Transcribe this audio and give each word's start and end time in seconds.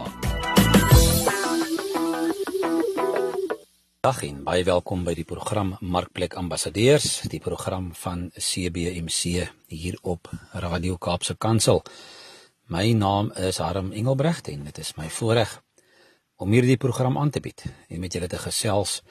Dag 4.02 4.24
en 4.28 4.44
baie 4.44 4.64
welkom 4.68 5.04
by 5.08 5.14
die 5.16 5.24
program 5.24 5.78
Markplek 5.80 6.36
Ambassadeurs, 6.36 7.24
die 7.32 7.40
program 7.40 7.96
van 7.96 8.32
CBMC 8.36 9.48
hier 9.68 9.98
op 10.02 10.28
Radio 10.52 10.98
Kaapse 10.98 11.36
Kansel. 11.38 11.84
My 12.68 12.92
naam 12.92 13.32
is 13.32 13.58
Harm 13.58 13.92
Engelbrecht 13.92 14.48
en 14.52 14.64
dit 14.64 14.78
is 14.78 14.96
my 15.00 15.10
voorreg 15.10 15.64
om 16.36 16.52
hierdie 16.52 16.78
program 16.78 17.18
aan 17.18 17.30
te 17.30 17.40
bied 17.40 17.64
en 17.88 18.00
met 18.00 18.14
julle 18.14 18.28
te 18.28 18.38
gesels 18.38 19.02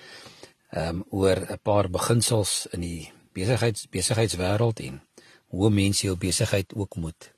um, 0.76 1.04
oor 1.10 1.36
'n 1.36 1.58
paar 1.62 1.90
beginsels 1.90 2.66
in 2.70 2.80
die 2.80 3.12
besigheids 3.32 3.88
besigheidswêreld 3.90 4.80
en 4.80 5.02
hoe 5.46 5.70
mense 5.70 6.06
jou 6.06 6.16
besigheid 6.16 6.74
ook 6.74 6.96
moet 6.96 7.32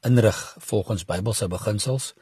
inrig 0.00 0.56
volgens 0.58 1.04
Bybelse 1.04 1.48
beginsels 1.48 2.14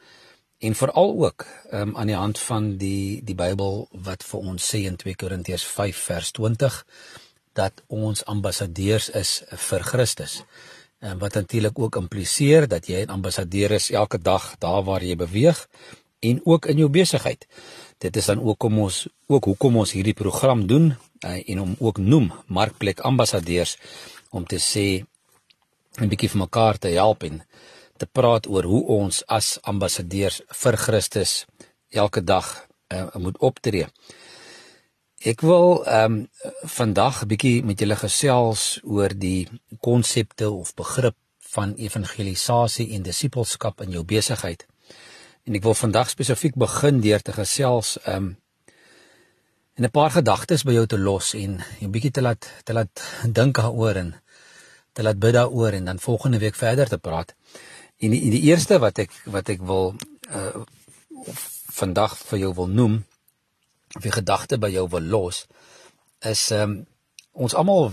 en 0.57 0.75
veral 0.75 1.25
ook 1.25 1.45
um, 1.71 1.97
aan 1.97 2.07
die 2.07 2.15
hand 2.15 2.39
van 2.39 2.77
die 2.77 3.23
die 3.23 3.35
Bybel 3.35 3.87
wat 3.91 4.23
vir 4.23 4.39
ons 4.39 4.69
sê 4.69 4.85
in 4.87 4.95
2 4.95 5.15
Korintiërs 5.15 5.65
5 5.65 5.97
vers 5.97 6.31
20 6.31 6.85
dat 7.53 7.83
ons 7.87 8.25
ambassadeurs 8.25 9.09
is 9.09 9.43
vir 9.67 9.83
Christus. 9.83 10.43
En 10.99 11.19
wat 11.19 11.33
natuurlik 11.33 11.79
ook 11.79 11.95
impliseer 11.99 12.67
dat 12.67 12.87
jy 12.87 13.03
'n 13.03 13.09
ambassadeur 13.09 13.71
is 13.71 13.91
elke 13.91 14.17
dag 14.17 14.55
daar 14.57 14.83
waar 14.83 15.03
jy 15.03 15.15
beweeg 15.15 15.67
en 16.19 16.41
ook 16.43 16.65
in 16.65 16.77
jou 16.77 16.89
besigheid. 16.89 17.47
Dit 18.03 18.17
is 18.19 18.25
dan 18.25 18.41
ook 18.43 18.59
kom 18.59 18.79
ons 18.83 19.05
ook 19.31 19.45
hoekom 19.47 19.77
ons 19.79 19.93
hierdie 19.95 20.17
program 20.17 20.65
doen 20.67 20.91
uh, 20.91 21.49
en 21.49 21.59
om 21.59 21.75
ook 21.79 21.97
noem 21.97 22.31
markplek 22.47 22.99
ambassadeurs 22.99 23.77
om 24.29 24.45
te 24.45 24.59
sê 24.59 25.05
'n 26.01 26.09
bietjie 26.11 26.29
vir 26.33 26.41
mekaar 26.41 26.77
te 26.77 26.89
help 26.97 27.23
en 27.23 27.43
te 27.97 28.05
praat 28.05 28.47
oor 28.47 28.63
hoe 28.63 28.83
ons 28.99 29.23
as 29.27 29.59
ambassadeurs 29.61 30.41
vir 30.61 30.77
Christus 30.77 31.45
elke 31.89 32.23
dag 32.23 32.67
uh, 32.93 33.15
moet 33.15 33.37
optree. 33.37 33.87
Ek 35.23 35.41
wil 35.41 35.85
ehm 35.85 36.13
um, 36.13 36.27
vandag 36.67 37.23
'n 37.23 37.27
bietjie 37.27 37.63
met 37.63 37.79
julle 37.79 37.95
gesels 37.95 38.79
oor 38.83 39.11
die 39.15 39.47
konsepte 39.79 40.49
of 40.49 40.75
begrip 40.75 41.15
van 41.55 41.75
evangelisasie 41.77 42.91
en 42.95 43.03
disippelskap 43.03 43.81
in 43.81 43.91
jou 43.91 44.03
besigheid. 44.03 44.67
En 45.43 45.57
ek 45.57 45.65
wil 45.65 45.75
vandag 45.75 46.07
spesifiek 46.07 46.55
begin 46.55 47.01
deur 47.03 47.21
te 47.21 47.33
gesels 47.35 47.97
um 48.07 48.35
en 49.75 49.83
'n 49.83 49.91
paar 49.91 50.11
gedagtes 50.11 50.63
by 50.63 50.73
jou 50.73 50.85
te 50.87 50.97
los 50.97 51.33
en 51.33 51.59
'n 51.81 51.91
bietjie 51.91 52.11
te 52.11 52.21
laat 52.21 52.47
te 52.63 52.73
laat 52.73 53.03
dink 53.39 53.55
daaroor 53.55 53.95
en 53.95 54.15
te 54.93 55.03
laat 55.03 55.19
bid 55.19 55.33
daaroor 55.33 55.73
en 55.73 55.85
dan 55.85 55.99
volgende 55.99 56.39
week 56.39 56.55
verder 56.55 56.87
te 56.87 56.97
praat. 56.97 57.35
En 57.97 58.09
die, 58.09 58.29
die 58.29 58.41
eerste 58.41 58.79
wat 58.79 58.97
ek 58.97 59.11
wat 59.25 59.49
ek 59.49 59.61
wil 59.61 59.95
uh 60.29 60.63
vandag 61.73 62.17
vir 62.17 62.39
jou 62.39 62.53
wil 62.53 62.67
noem 62.67 63.05
of 63.95 64.05
'n 64.05 64.17
gedagte 64.19 64.57
by 64.57 64.69
jou 64.69 64.87
wil 64.89 65.01
los 65.01 65.45
is 66.19 66.51
um 66.51 66.85
ons 67.31 67.53
almal 67.53 67.91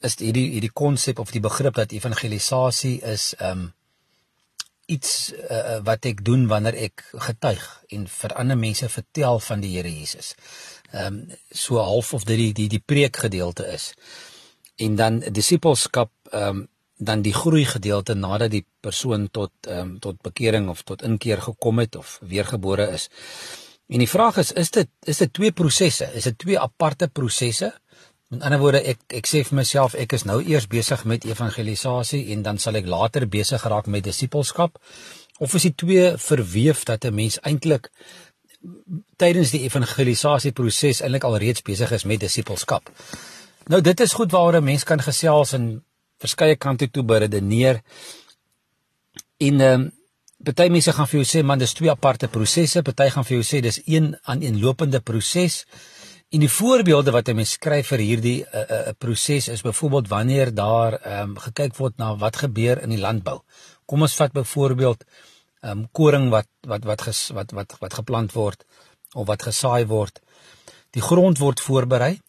is 0.00 0.18
hierdie 0.18 0.50
hierdie 0.50 0.72
konsep 0.72 1.18
of 1.18 1.30
die 1.30 1.40
begrip 1.40 1.74
dat 1.74 1.92
evangelisasie 1.92 3.00
is 3.02 3.34
um 3.40 3.72
iets 4.86 5.32
uh, 5.34 5.78
wat 5.86 6.06
ek 6.06 6.22
doen 6.24 6.46
wanneer 6.50 6.76
ek 6.86 7.02
getuig 7.26 7.64
en 7.94 8.06
vir 8.10 8.34
ander 8.38 8.58
mense 8.58 8.88
vertel 8.88 9.40
van 9.42 9.62
die 9.64 9.72
Here 9.74 9.90
Jesus. 9.90 10.34
Ehm 10.92 11.06
um, 11.06 11.36
so 11.50 11.82
half 11.82 12.12
of 12.14 12.24
dit 12.24 12.38
die 12.38 12.52
die 12.54 12.68
die 12.76 12.82
preek 12.92 13.16
gedeelte 13.26 13.66
is. 13.72 13.92
En 14.76 14.96
dan 14.96 15.20
disippelskap 15.20 16.12
ehm 16.30 16.48
um, 16.48 16.64
dan 16.96 17.20
die 17.20 17.34
groei 17.34 17.64
gedeelte 17.68 18.14
nadat 18.14 18.50
die 18.50 18.64
persoon 18.80 19.28
tot 19.30 19.52
ehm 19.66 19.80
um, 19.80 19.98
tot 19.98 20.22
bekering 20.22 20.68
of 20.68 20.82
tot 20.82 21.02
inkeer 21.02 21.42
gekom 21.42 21.78
het 21.78 21.96
of 21.96 22.18
weergebore 22.22 22.88
is. 22.92 23.08
En 23.86 23.98
die 23.98 24.10
vraag 24.10 24.38
is 24.42 24.52
is 24.52 24.70
dit 24.70 24.88
is 25.02 25.18
dit 25.18 25.32
twee 25.32 25.52
prosesse? 25.52 26.10
Is 26.14 26.24
dit 26.30 26.38
twee 26.38 26.58
aparte 26.58 27.08
prosesse? 27.08 27.74
Met 28.28 28.42
ander 28.42 28.58
woorde, 28.58 28.80
ek 28.82 29.12
ek 29.14 29.28
sê 29.30 29.44
vir 29.46 29.54
myself 29.60 29.92
ek 29.94 30.16
is 30.16 30.24
nou 30.26 30.40
eers 30.42 30.64
besig 30.66 31.04
met 31.06 31.24
evangelisasie 31.28 32.24
en 32.34 32.40
dan 32.42 32.56
sal 32.58 32.74
ek 32.80 32.88
later 32.90 33.28
besig 33.30 33.62
raak 33.70 33.86
met 33.86 34.02
disippelskap. 34.02 34.80
Of 35.38 35.54
is 35.54 35.66
dit 35.68 35.76
twee 35.78 36.08
verweef 36.18 36.82
dat 36.90 37.04
'n 37.04 37.14
mens 37.14 37.38
eintlik 37.42 37.90
tydens 39.16 39.52
die 39.54 39.62
evangelisasie 39.68 40.52
proses 40.52 41.02
eintlik 41.02 41.24
alreeds 41.24 41.62
besig 41.62 41.92
is 41.92 42.04
met 42.04 42.20
disippelskap. 42.20 42.90
Nou 43.70 43.80
dit 43.80 44.00
is 44.00 44.12
goed 44.12 44.32
waaroor 44.32 44.58
'n 44.60 44.64
mens 44.64 44.84
kan 44.84 45.00
gesels 45.00 45.52
en 45.52 45.84
verskeie 46.18 46.56
kante 46.56 46.90
toe 46.90 47.04
beredeneer. 47.04 47.82
En 49.38 49.60
ehm 49.60 49.80
um, 49.80 49.92
party 50.44 50.68
mense 50.68 50.92
gaan 50.92 51.06
vir 51.06 51.20
jou 51.22 51.26
sê 51.30 51.44
man 51.44 51.58
dis 51.58 51.72
twee 51.72 51.90
aparte 51.90 52.28
prosesse, 52.28 52.82
party 52.82 53.10
gaan 53.10 53.24
vir 53.24 53.36
jou 53.36 53.44
sê 53.44 53.60
dis 53.60 53.80
een 53.86 54.16
aan 54.22 54.42
een 54.42 54.60
lopende 54.60 55.00
proses. 55.00 55.64
En 56.34 56.42
die 56.42 56.50
voorbeelde 56.50 57.12
wat 57.14 57.28
hy 57.30 57.36
mens 57.38 57.52
skryf 57.54 57.92
vir 57.92 58.02
hierdie 58.02 58.38
'n 58.42 58.46
uh, 58.58 58.62
uh, 58.76 58.92
proses 58.98 59.48
is 59.48 59.62
byvoorbeeld 59.62 60.08
wanneer 60.08 60.54
daar 60.54 60.98
ehm 60.98 61.30
um, 61.30 61.36
gekyk 61.38 61.76
word 61.76 61.96
na 61.96 62.16
wat 62.16 62.36
gebeur 62.36 62.82
in 62.82 62.90
die 62.90 62.98
landbou. 62.98 63.42
Kom 63.86 64.02
ons 64.02 64.14
vat 64.14 64.32
byvoorbeeld 64.32 65.04
ehm 65.04 65.70
um, 65.70 65.88
koring 65.92 66.30
wat 66.30 66.48
wat 66.66 66.84
wat 66.84 67.02
ges, 67.02 67.28
wat 67.30 67.52
wat 67.52 67.76
wat 67.78 67.94
geplant 67.94 68.32
word 68.32 68.64
of 69.14 69.26
wat 69.26 69.42
gesaai 69.42 69.86
word. 69.86 70.20
Die 70.90 71.02
grond 71.02 71.38
word 71.38 71.60
voorberei. 71.60 72.20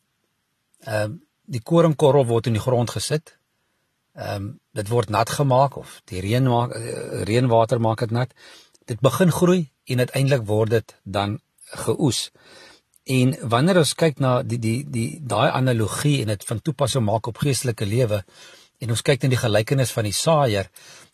Ehm 0.85 1.03
um, 1.03 1.21
die 1.45 1.61
koringkorrel 1.61 2.25
word 2.25 2.47
in 2.47 2.53
die 2.53 2.65
grond 2.67 2.89
gesit. 2.89 3.37
Ehm 4.13 4.35
um, 4.35 4.59
dit 4.73 4.87
word 4.89 5.09
nat 5.09 5.29
gemaak 5.29 5.77
of 5.77 6.01
die 6.05 6.21
reën 6.21 6.43
maak 6.43 6.75
uh, 6.75 7.23
reënwater 7.23 7.79
maak 7.79 7.99
dit 7.99 8.11
nat. 8.11 8.29
Dit 8.85 8.99
begin 8.99 9.31
groei 9.31 9.71
en 9.85 9.99
uiteindelik 9.99 10.45
word 10.45 10.69
dit 10.69 10.95
dan 11.03 11.39
geoes. 11.63 12.29
En 13.07 13.33
wanneer 13.47 13.79
ons 13.79 13.93
kyk 13.95 14.19
na 14.19 14.41
die 14.43 14.59
die 14.59 14.79
die 14.91 15.09
daai 15.23 15.49
analogie 15.55 16.21
en 16.21 16.33
dit 16.33 16.43
van 16.49 16.59
toepassing 16.59 17.05
maak 17.07 17.29
op 17.31 17.39
geestelike 17.39 17.85
lewe 17.87 18.23
en 18.83 18.91
ons 18.91 19.01
kyk 19.01 19.23
na 19.23 19.29
die 19.31 19.39
gelykenis 19.39 19.93
van 19.95 20.05
die 20.05 20.15
saaier, 20.15 20.67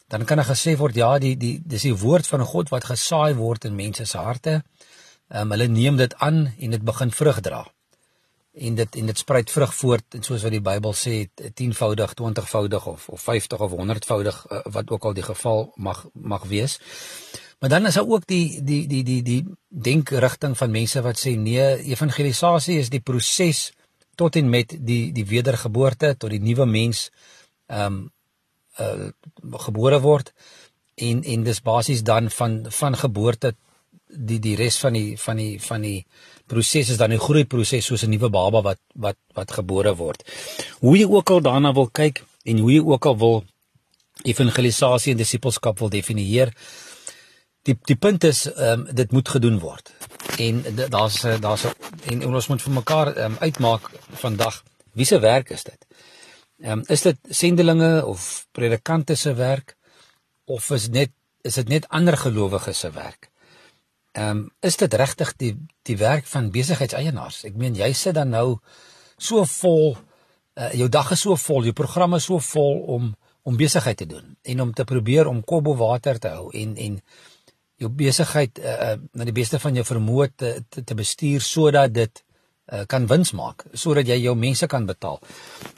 dan 0.09 0.25
kan 0.25 0.41
dit 0.41 0.49
gesê 0.49 0.73
word 0.79 0.97
ja, 0.97 1.11
die 1.21 1.35
die 1.37 1.59
dis 1.61 1.85
die 1.85 1.93
woord 1.93 2.27
van 2.27 2.45
God 2.49 2.73
wat 2.73 2.89
gesaai 2.89 3.37
word 3.37 3.69
in 3.69 3.77
mense 3.77 4.05
se 4.09 4.17
harte. 4.17 4.61
Ehm 5.29 5.45
um, 5.45 5.53
hulle 5.55 5.69
neem 5.69 6.01
dit 6.01 6.17
aan 6.17 6.47
en 6.57 6.75
dit 6.75 6.83
begin 6.83 7.13
vrug 7.13 7.39
dra. 7.45 7.63
En 8.53 8.75
dit 8.75 8.95
en 8.95 9.05
dit 9.05 9.17
spruit 9.17 9.51
vrug 9.51 9.73
voort 9.73 10.17
en 10.17 10.25
soos 10.25 10.43
wat 10.45 10.53
die 10.53 10.65
Bybel 10.65 10.93
sê, 10.97 11.15
10voudig, 11.61 12.17
20voudig 12.19 12.85
of 12.89 13.09
of 13.09 13.21
50 13.21 13.59
of 13.59 13.71
100voudig 13.71 14.45
uh, 14.49 14.65
wat 14.77 14.89
ook 14.89 15.05
al 15.05 15.13
die 15.13 15.29
geval 15.29 15.71
mag 15.75 16.05
mag 16.13 16.49
wees. 16.49 16.79
Maar 17.63 17.71
dan 17.71 17.85
is 17.85 17.93
daar 17.93 18.07
ook 18.07 18.25
die 18.27 18.63
die 18.63 18.87
die 18.87 19.03
die 19.03 19.21
die 19.23 19.45
denkrigting 19.67 20.57
van 20.57 20.71
mense 20.71 21.01
wat 21.01 21.15
sê 21.19 21.31
nee, 21.39 21.77
evangelisasie 21.95 22.75
is 22.79 22.89
die 22.91 22.99
proses 22.99 23.71
tot 24.19 24.35
en 24.35 24.49
met 24.49 24.75
die 24.79 25.13
die 25.15 25.23
wedergeboorte 25.25 26.09
tot 26.17 26.33
die 26.35 26.41
nuwe 26.43 26.65
mens 26.65 27.05
ehm 27.71 27.85
um, 27.85 28.11
uh 28.83 29.55
gebore 29.63 30.01
word 30.03 30.33
en 31.07 31.23
en 31.23 31.47
dis 31.47 31.63
basies 31.63 32.03
dan 32.03 32.29
van 32.29 32.59
van 32.81 32.99
geboorte 33.05 33.55
die 34.07 34.41
die 34.43 34.55
res 34.59 34.83
van 34.83 34.99
die 34.99 35.17
van 35.17 35.37
die 35.37 35.55
van 35.61 35.87
die 35.87 36.05
proses 36.45 36.89
is 36.89 36.97
dan 36.97 37.13
'n 37.13 37.25
groei 37.29 37.45
proses 37.45 37.85
soos 37.85 38.03
'n 38.03 38.09
nuwe 38.09 38.29
baba 38.29 38.61
wat 38.61 38.79
wat 38.93 39.17
wat 39.33 39.51
gebore 39.51 39.95
word. 39.95 40.23
Hoe 40.79 40.97
jy 40.97 41.05
ook 41.05 41.29
al 41.29 41.41
daarna 41.41 41.73
wil 41.73 41.89
kyk 41.89 42.25
en 42.43 42.57
hoe 42.57 42.71
jy 42.71 42.83
ook 42.83 43.05
al 43.05 43.17
wil 43.17 43.43
evangelisasie 44.23 45.11
en 45.11 45.17
disippelskap 45.17 45.79
wil 45.79 45.89
definieer, 45.89 46.53
die 47.67 47.77
die 47.89 47.95
punt 47.95 48.23
is 48.23 48.45
ehm 48.51 48.87
um, 48.87 48.95
dit 48.95 49.11
moet 49.11 49.29
gedoen 49.29 49.59
word. 49.59 49.91
En 50.37 50.63
daar's 50.89 51.21
daar's 51.39 51.65
en 52.11 52.25
ons 52.27 52.47
moet 52.47 52.61
vir 52.61 52.73
mekaar 52.73 53.13
ehm 53.15 53.31
um, 53.31 53.37
uitmaak 53.39 53.89
vandag 54.23 54.63
wie 54.93 55.05
se 55.05 55.19
werk 55.19 55.49
is 55.49 55.63
dit? 55.63 55.85
Ehm 56.61 56.79
um, 56.79 56.83
is 56.87 57.01
dit 57.01 57.17
sendelinge 57.29 58.05
of 58.05 58.47
predikante 58.51 59.15
se 59.15 59.33
werk 59.33 59.75
of 60.45 60.71
is 60.71 60.89
net 60.89 61.11
is 61.41 61.53
dit 61.53 61.67
net 61.67 61.87
ander 61.89 62.17
gelowiges 62.17 62.79
se 62.79 62.91
werk? 62.91 63.29
Ehm 64.11 64.29
um, 64.29 64.49
is 64.59 64.77
dit 64.77 64.93
regtig 64.93 65.35
die 65.35 65.57
die 65.81 65.97
werk 65.97 66.25
van 66.25 66.51
besigheidseienaars? 66.51 67.43
Ek 67.43 67.55
meen 67.55 67.75
jy 67.75 67.93
sit 67.93 68.15
dan 68.15 68.29
nou 68.29 68.59
so 69.17 69.45
vol 69.45 69.95
uh, 70.53 70.71
jou 70.73 70.89
dag 70.89 71.11
is 71.11 71.21
so 71.25 71.35
vol, 71.35 71.63
jou 71.63 71.73
programme 71.73 72.19
so 72.19 72.39
vol 72.39 72.81
om 72.95 73.13
om 73.43 73.57
besigheid 73.59 73.97
te 73.97 74.05
doen 74.07 74.37
en 74.41 74.61
om 74.61 74.73
te 74.73 74.85
probeer 74.87 75.27
om 75.27 75.41
kop 75.43 75.63
bo 75.63 75.75
water 75.75 76.19
te 76.19 76.29
hou 76.31 76.51
en 76.55 76.77
en 76.79 77.01
jou 77.81 77.89
besigheid 77.89 78.59
uh, 78.59 78.93
na 79.13 79.25
die 79.27 79.35
beste 79.35 79.59
van 79.59 79.75
jou 79.77 79.85
vermoë 79.87 80.29
te, 80.35 80.51
te 80.69 80.83
te 80.83 80.97
bestuur 80.97 81.41
sodat 81.41 81.93
dit 81.93 82.21
uh, 82.71 82.83
kan 82.89 83.07
wins 83.09 83.33
maak 83.37 83.65
sodat 83.73 84.07
jy 84.07 84.19
jou 84.23 84.35
mense 84.39 84.67
kan 84.67 84.85
betaal. 84.89 85.19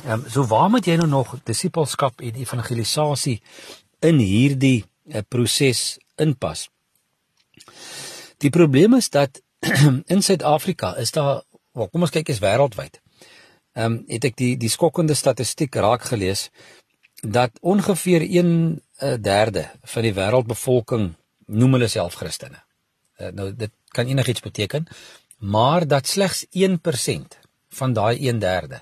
Ehm 0.05 0.19
um, 0.19 0.27
so 0.29 0.45
waar 0.51 0.69
moet 0.69 0.87
jy 0.87 0.97
nou 1.01 1.07
nog 1.09 1.35
disippelskap 1.47 2.21
en 2.21 2.41
evangelisasie 2.41 3.39
in 4.01 4.19
hierdie 4.19 4.83
uh, 4.83 5.23
proses 5.27 5.97
inpas? 6.21 6.67
Die 8.43 8.51
probleem 8.51 8.97
is 8.99 9.09
dat 9.09 9.41
in 10.13 10.21
Suid-Afrika 10.21 10.95
is 11.01 11.11
daar, 11.11 11.41
well, 11.73 11.87
kom 11.89 12.03
ons 12.05 12.13
kyk 12.13 12.29
eens 12.29 12.43
wêreldwyd. 12.43 13.01
ehm 13.75 13.91
um, 13.91 14.01
het 14.07 14.23
ek 14.23 14.35
die 14.39 14.55
die 14.57 14.71
skokkende 14.71 15.15
statistiek 15.15 15.75
raak 15.75 16.03
gelees 16.11 16.49
dat 17.21 17.51
ongeveer 17.61 18.21
1 18.21 18.81
derde 19.21 19.69
van 19.83 20.03
die 20.03 20.13
wêreldbevolking 20.13 21.15
noem 21.45 21.77
hulle 21.77 21.87
self 21.87 22.15
Christene. 22.19 22.63
Uh, 23.19 23.31
nou 23.31 23.51
dit 23.55 23.71
kan 23.95 24.07
enigiets 24.07 24.41
beteken, 24.41 24.87
maar 25.37 25.87
dat 25.87 26.07
slegs 26.07 26.45
1% 26.51 27.39
van 27.69 27.93
daai 27.93 28.27
1 28.27 28.39
derde 28.39 28.81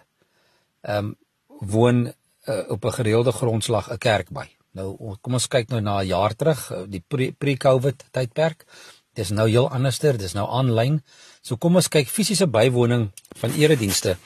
ehm 0.81 1.05
um, 1.05 1.15
woon 1.63 2.13
uh, 2.45 2.69
op 2.69 2.85
'n 2.85 2.91
gereelde 2.91 3.31
grondslag 3.31 3.91
'n 3.91 3.97
kerk 3.97 4.29
by. 4.29 4.47
Nou 4.71 5.15
kom 5.21 5.33
ons 5.33 5.47
kyk 5.47 5.69
nou 5.69 5.81
na 5.81 6.01
'n 6.01 6.07
jaar 6.07 6.35
terug, 6.35 6.71
eh, 6.71 6.81
die 6.87 7.03
pre-COVID 7.37 8.05
tydperk. 8.11 8.65
Dis 9.13 9.29
nou 9.29 9.49
heel 9.49 9.69
anderster, 9.69 10.17
dis 10.17 10.33
nou 10.33 10.49
aanlyn. 10.49 11.03
So 11.41 11.57
kom 11.57 11.75
ons 11.75 11.87
kyk 11.87 12.07
fisiese 12.07 12.47
bywoning 12.47 13.11
van 13.35 13.51
eredienste 13.51 14.17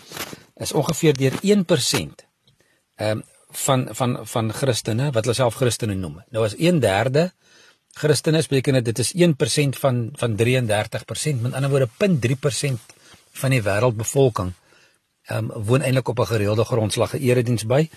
is 0.55 0.71
ongeveer 0.71 1.13
deur 1.13 1.33
1% 1.41 2.25
ehm 2.95 3.17
um, 3.17 3.23
van 3.49 3.87
van 3.95 4.27
van 4.27 4.53
Christene 4.53 5.11
wat 5.11 5.23
hulle 5.23 5.35
self 5.35 5.55
Christene 5.55 5.95
noem. 5.95 6.23
Nou 6.29 6.45
as 6.45 6.55
1/3 6.55 7.31
Christene 7.97 8.43
beteken 8.49 8.83
dit 8.83 8.99
is 8.99 9.13
1% 9.15 9.79
van 9.81 10.09
van 10.13 10.37
33%, 10.37 11.41
met 11.41 11.53
ander 11.53 11.69
woorde 11.69 11.89
0.3% 11.97 12.95
van 13.41 13.53
die 13.53 13.61
wêreldbevolking 13.61 14.53
ehm 15.27 15.51
um, 15.51 15.63
woon 15.67 15.81
eintlik 15.81 16.07
op 16.07 16.19
'n 16.19 16.31
gereelde 16.33 16.63
grondslag 16.63 17.13
'n 17.13 17.21
erediens 17.21 17.65
by. 17.65 17.89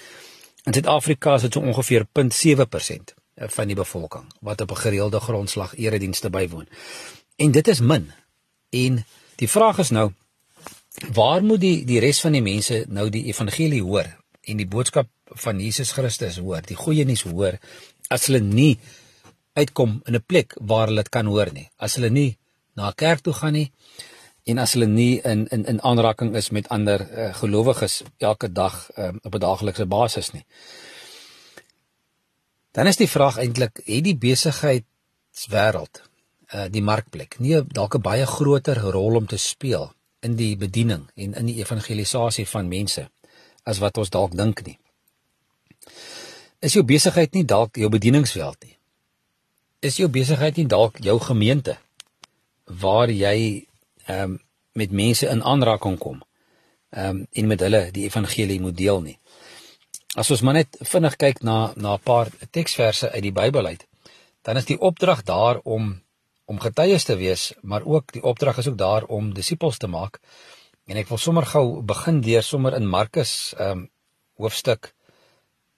In 0.64 0.72
Suid-Afrika 0.72 1.34
is 1.34 1.42
dit 1.42 1.52
so 1.52 1.60
ongeveer 1.60 2.06
0.7% 2.12 3.14
van 3.34 3.66
die 3.66 3.76
bevolking 3.76 4.24
wat 4.40 4.60
op 4.60 4.70
'n 4.70 4.76
gereelde 4.76 5.20
grondslag 5.20 5.76
eredienste 5.76 6.30
bywoon. 6.30 6.66
En 7.36 7.50
dit 7.50 7.68
is 7.68 7.80
min. 7.80 8.12
En 8.70 9.06
die 9.36 9.48
vraag 9.48 9.78
is 9.78 9.90
nou 9.90 10.12
waar 11.12 11.44
moet 11.44 11.60
die 11.60 11.84
die 11.84 12.00
res 12.00 12.20
van 12.20 12.32
die 12.32 12.42
mense 12.42 12.84
nou 12.88 13.08
die 13.08 13.24
evangelie 13.24 13.82
hoor 13.82 14.06
en 14.40 14.56
die 14.56 14.66
boodskap 14.66 15.08
van 15.24 15.60
Jesus 15.60 15.92
Christus 15.92 16.36
hoor, 16.36 16.60
die 16.66 16.76
goeie 16.76 17.04
nuus 17.04 17.22
hoor 17.22 17.58
as 18.08 18.26
hulle 18.26 18.40
nie 18.40 18.78
uitkom 19.60 20.00
in 20.06 20.14
'n 20.14 20.24
plek 20.26 20.56
waar 20.60 20.86
hulle 20.88 21.02
dit 21.02 21.12
kan 21.16 21.26
hoor 21.26 21.52
nie. 21.52 21.68
As 21.76 21.94
hulle 21.94 22.10
nie 22.10 22.38
na 22.76 22.88
'n 22.88 22.94
kerk 22.94 23.20
toe 23.20 23.32
gaan 23.32 23.52
nie 23.52 23.72
en 24.44 24.58
as 24.58 24.72
hulle 24.74 24.86
nie 24.86 25.20
in 25.20 25.46
in 25.48 25.64
in 25.64 25.82
aanraking 25.82 26.34
is 26.36 26.50
met 26.50 26.68
ander 26.68 27.00
uh, 27.00 27.34
gelowiges 27.34 28.02
elke 28.18 28.52
dag 28.52 28.90
um, 28.96 29.18
op 29.22 29.34
'n 29.34 29.38
daaglikse 29.38 29.86
basis 29.86 30.32
nie. 30.32 30.44
Dan 32.72 32.86
is 32.86 32.96
die 32.96 33.08
vraag 33.10 33.36
eintlik, 33.36 33.80
het 33.84 34.04
die 34.04 34.16
besigheidswêreld, 34.16 36.02
uh, 36.54 36.64
die 36.70 36.82
markplek, 36.82 37.38
nie 37.38 37.62
dalk 37.66 37.94
'n 37.94 38.00
baie 38.00 38.26
groter 38.26 38.78
rol 38.78 39.16
om 39.16 39.26
te 39.26 39.36
speel 39.36 39.92
in 40.20 40.36
die 40.36 40.56
bediening 40.56 41.10
en 41.14 41.34
in 41.34 41.46
die 41.46 41.58
evangelisasie 41.58 42.46
van 42.46 42.68
mense 42.68 43.10
as 43.64 43.78
wat 43.78 43.98
ons 43.98 44.10
dalk 44.10 44.36
dink 44.36 44.62
nie? 44.66 44.78
Is 46.60 46.72
jou 46.72 46.84
besigheid 46.84 47.32
nie 47.32 47.44
dalk 47.44 47.76
jou 47.76 47.88
bedieningsveld 47.88 48.64
nie? 48.64 48.76
Is 49.80 49.96
jou 49.96 50.10
besigheid 50.12 50.58
nie 50.60 50.66
dalk 50.68 50.98
jou 51.00 51.14
gemeente 51.24 51.78
waar 52.82 53.08
jy 53.08 53.36
ehm 54.06 54.32
um, 54.32 54.40
met 54.76 54.92
mense 54.92 55.26
in 55.26 55.40
aanraking 55.42 55.96
kom? 55.98 56.20
Ehm 56.90 57.08
um, 57.08 57.22
en 57.32 57.46
met 57.46 57.60
hulle 57.64 57.80
die 57.90 58.04
evangelie 58.04 58.60
moet 58.60 58.76
deel 58.76 59.00
nie. 59.00 59.16
As 60.20 60.30
ons 60.30 60.42
maar 60.44 60.58
net 60.58 60.76
vinnig 60.90 61.16
kyk 61.16 61.40
na 61.42 61.72
na 61.76 61.94
'n 61.94 62.04
paar 62.04 62.28
teksverse 62.50 63.10
uit 63.10 63.22
die 63.22 63.32
Bybel 63.32 63.66
uit, 63.66 63.86
dan 64.42 64.56
is 64.56 64.68
die 64.68 64.80
opdrag 64.80 65.22
daar 65.22 65.60
om 65.64 66.02
om 66.44 66.60
getuies 66.60 67.04
te 67.04 67.16
wees, 67.16 67.52
maar 67.62 67.84
ook 67.84 68.12
die 68.12 68.22
opdrag 68.22 68.58
is 68.58 68.68
ook 68.68 68.78
daar 68.78 69.04
om 69.04 69.34
disippels 69.34 69.78
te 69.78 69.86
maak. 69.86 70.20
En 70.86 70.96
ek 70.96 71.08
wil 71.08 71.18
sommer 71.18 71.46
gou 71.46 71.82
begin 71.82 72.20
deur 72.20 72.42
sommer 72.42 72.74
in 72.74 72.86
Markus 72.86 73.54
ehm 73.56 73.70
um, 73.70 73.90
hoofstuk 74.36 74.94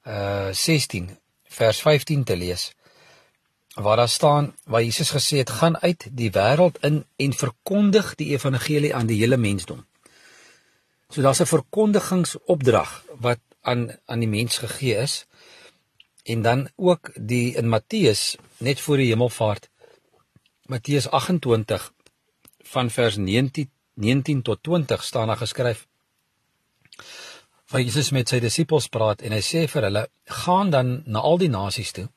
uh 0.07 0.51
16 0.51 1.19
vers 1.45 1.81
15 1.81 2.25
te 2.25 2.37
lees 2.37 2.73
waar 3.75 3.97
daar 3.97 4.09
staan 4.09 4.57
waar 4.65 4.83
Jesus 4.83 5.11
gesê 5.11 5.37
het 5.37 5.51
gaan 5.51 5.79
uit 5.79 6.09
die 6.11 6.31
wêreld 6.31 6.79
in 6.81 7.05
en 7.17 7.33
verkondig 7.33 8.15
die 8.15 8.29
evangelie 8.29 8.95
aan 8.95 9.07
die 9.07 9.19
hele 9.19 9.37
mensdom. 9.37 9.87
So 11.09 11.23
daar's 11.23 11.41
'n 11.41 11.47
verkondigingsopdrag 11.47 13.05
wat 13.21 13.41
aan 13.61 13.99
aan 14.05 14.19
die 14.19 14.29
mens 14.29 14.59
gegee 14.59 14.97
is. 14.97 15.27
En 16.23 16.43
dan 16.43 16.69
ook 16.77 17.11
die 17.15 17.55
in 17.55 17.69
Matteus 17.69 18.37
net 18.57 18.81
voor 18.81 18.97
die 18.97 19.09
hemelvaart 19.09 19.71
Matteus 20.67 21.09
28 21.09 21.93
van 22.59 22.91
vers 22.91 23.17
19 23.17 23.71
19 23.95 24.43
tot 24.43 24.63
20 24.63 25.05
staan 25.05 25.27
daar 25.27 25.37
geskryf 25.37 25.87
waar 27.69 27.81
Jesus 27.81 28.11
met 28.11 28.29
sy 28.29 28.39
disippels 28.41 28.87
praat 28.87 29.21
en 29.21 29.33
hy 29.33 29.41
sê 29.41 29.69
vir 29.69 29.83
hulle: 29.83 30.09
"Gaan 30.25 30.71
dan 30.71 31.03
na 31.07 31.19
al 31.19 31.39
die 31.39 31.49
nasies 31.49 31.93
toe 31.93 32.09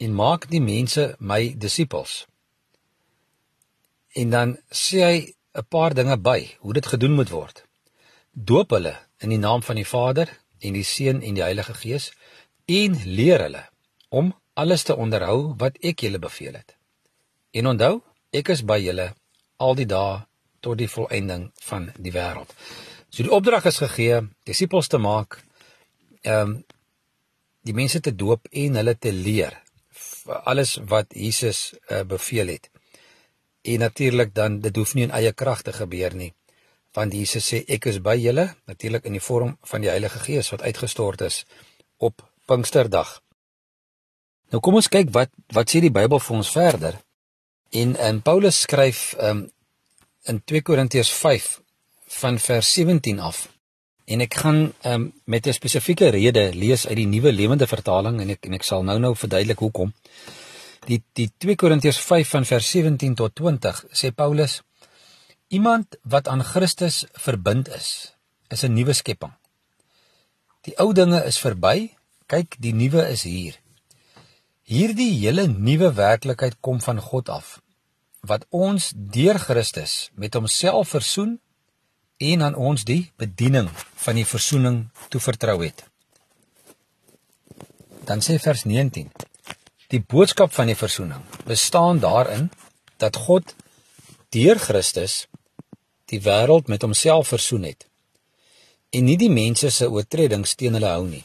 en 0.00 0.16
maak 0.16 0.48
die 0.50 0.62
mense 0.64 1.14
my 1.18 1.54
disippels." 1.56 2.24
En 4.20 4.30
dan 4.30 4.58
sê 4.70 4.98
hy 5.08 5.18
'n 5.54 5.66
paar 5.68 5.94
dinge 5.94 6.16
by 6.18 6.40
hoe 6.58 6.72
dit 6.72 6.86
gedoen 6.86 7.14
moet 7.14 7.30
word. 7.30 7.64
Doop 8.32 8.70
hulle 8.70 8.96
in 9.18 9.28
die 9.28 9.38
naam 9.38 9.62
van 9.62 9.76
die 9.76 9.86
Vader 9.86 10.28
en 10.58 10.72
die 10.72 10.84
Seun 10.84 11.22
en 11.22 11.34
die 11.34 11.42
Heilige 11.42 11.74
Gees 11.74 12.12
en 12.66 12.98
leer 13.04 13.40
hulle 13.40 13.64
om 14.08 14.34
alles 14.54 14.82
te 14.82 14.96
onderhou 14.96 15.54
wat 15.58 15.78
ek 15.80 16.04
julle 16.04 16.18
beveel 16.18 16.54
het. 16.54 16.76
En 17.50 17.66
onthou, 17.66 18.00
ek 18.30 18.48
is 18.54 18.62
by 18.66 18.78
julle 18.82 19.14
al 19.56 19.74
die 19.74 19.86
dae 19.86 20.20
tot 20.60 20.78
die 20.78 20.90
volëinding 20.90 21.48
van 21.66 21.88
die 21.96 22.12
wêreld. 22.14 22.50
So 23.10 23.24
die 23.26 23.32
opdrag 23.32 23.66
is 23.66 23.80
gegee, 23.82 24.20
disippels 24.46 24.88
te 24.88 24.98
maak, 24.98 25.40
ehm 26.22 26.56
um, 26.56 26.60
die 27.60 27.74
mense 27.76 28.00
te 28.00 28.14
doop 28.16 28.46
en 28.56 28.78
hulle 28.80 28.94
te 28.96 29.10
leer 29.12 29.52
alles 30.30 30.78
wat 30.88 31.06
Jesus 31.14 31.72
uh, 31.72 32.02
beveel 32.02 32.46
het. 32.46 32.70
En 33.62 33.78
natuurlik 33.78 34.34
dan 34.34 34.60
dit 34.60 34.76
hoef 34.76 34.94
nie 34.94 35.04
in 35.04 35.14
eie 35.16 35.32
krag 35.32 35.62
te 35.62 35.72
gebeur 35.72 36.14
nie, 36.16 36.32
want 36.96 37.12
Jesus 37.14 37.46
sê 37.52 37.62
ek 37.68 37.86
is 37.90 38.00
by 38.02 38.16
julle, 38.18 38.48
natuurlik 38.66 39.04
in 39.04 39.18
die 39.18 39.24
vorm 39.24 39.56
van 39.72 39.84
die 39.84 39.90
Heilige 39.92 40.18
Gees 40.24 40.50
wat 40.50 40.62
uitgestort 40.62 41.20
is 41.20 41.44
op 41.96 42.24
Pinksterdag. 42.46 43.20
Nou 44.50 44.62
kom 44.64 44.80
ons 44.80 44.88
kyk 44.90 45.12
wat 45.14 45.30
wat 45.54 45.70
sê 45.70 45.82
die 45.84 45.94
Bybel 45.94 46.18
vir 46.18 46.36
ons 46.36 46.50
verder. 46.50 46.98
En 47.70 47.94
in 47.94 48.22
Paulus 48.26 48.64
skryf 48.64 49.14
um, 49.22 49.44
in 50.26 50.42
2 50.44 50.62
Korintiërs 50.66 51.12
van 52.20 52.38
vers 52.38 52.72
17 52.72 53.20
af. 53.20 53.46
En 54.10 54.22
ek 54.24 54.34
gaan 54.42 54.72
um, 54.90 55.12
met 55.24 55.46
'n 55.46 55.52
spesifieke 55.54 56.08
rede 56.08 56.50
lees 56.54 56.86
uit 56.86 56.96
die 56.96 57.06
Nuwe 57.06 57.32
Lewende 57.32 57.66
Vertaling 57.66 58.20
en 58.20 58.30
ek 58.34 58.46
en 58.46 58.56
ek 58.58 58.66
sal 58.66 58.82
nou-nou 58.82 59.14
verduidelik 59.16 59.58
hoekom. 59.58 59.92
Die 60.86 61.02
die 61.12 61.30
2 61.38 61.54
Korintiërs 61.54 61.98
5 61.98 62.28
van 62.28 62.44
vers 62.44 62.70
17 62.70 63.14
tot 63.14 63.34
20 63.34 63.84
sê 63.92 64.10
Paulus: 64.10 64.62
Iemand 65.48 65.96
wat 66.02 66.28
aan 66.28 66.42
Christus 66.44 67.04
verbind 67.12 67.68
is, 67.68 68.14
is 68.48 68.64
'n 68.64 68.74
nuwe 68.74 68.92
skepping. 68.92 69.32
Die 70.60 70.74
ou 70.78 70.92
dinge 70.92 71.24
is 71.24 71.38
verby, 71.38 71.94
kyk, 72.26 72.56
die 72.58 72.74
nuwe 72.74 73.08
is 73.08 73.22
hier. 73.22 73.54
Hierdie 74.62 75.18
hele 75.18 75.46
nuwe 75.46 75.92
werklikheid 75.94 76.56
kom 76.60 76.80
van 76.80 77.00
God 77.00 77.28
af 77.28 77.60
wat 78.20 78.44
ons 78.50 78.92
deur 78.94 79.38
Christus 79.38 80.10
met 80.14 80.34
homself 80.34 80.88
versoen 80.88 81.40
en 82.20 82.42
aan 82.42 82.54
ons 82.54 82.84
die 82.84 83.10
bediening 83.16 83.70
van 84.04 84.18
die 84.20 84.26
verzoening 84.28 84.82
toevertrou 85.08 85.58
het. 85.64 85.84
Dan 88.04 88.20
sê 88.20 88.38
vers 88.38 88.64
19: 88.68 89.10
Die 89.88 90.02
boodskap 90.02 90.52
van 90.52 90.68
die 90.68 90.76
verzoening 90.76 91.24
bestaan 91.48 91.98
daarin 91.98 92.50
dat 92.96 93.16
God 93.16 93.54
deur 94.28 94.58
Christus 94.58 95.26
die 96.12 96.20
wêreld 96.20 96.68
met 96.68 96.82
homself 96.82 97.32
versoen 97.32 97.64
het 97.64 97.86
en 98.90 99.06
nie 99.06 99.16
die 99.16 99.30
mense 99.30 99.70
se 99.70 99.86
oortredings 99.86 100.56
teen 100.58 100.74
hulle 100.74 100.90
hou 100.90 101.06
nie. 101.06 101.22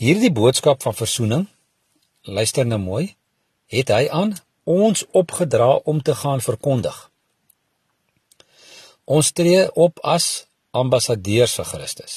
Hierdie 0.00 0.32
boodskap 0.34 0.82
van 0.82 0.96
verzoening, 0.96 1.46
luister 2.26 2.66
nou 2.66 2.80
mooi, 2.82 3.14
het 3.70 3.92
hy 3.94 4.08
aan 4.10 4.34
ons 4.64 5.04
opgedra 5.14 5.76
om 5.84 6.02
te 6.02 6.14
gaan 6.14 6.42
verkondig. 6.42 7.09
Ons 9.10 9.32
tree 9.34 9.64
op 9.74 9.98
as 10.06 10.46
ambassadeurs 10.70 11.56
vir 11.58 11.66
Christus. 11.66 12.14